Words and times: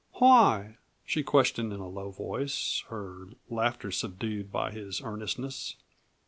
"Why?" 0.13 0.77
she 1.05 1.21
questioned 1.21 1.71
in 1.71 1.79
a 1.79 1.87
low 1.87 2.09
voice, 2.09 2.83
her 2.87 3.27
laughter 3.51 3.91
subdued 3.91 4.51
by 4.51 4.71
his 4.71 4.99
earnestness. 4.99 5.75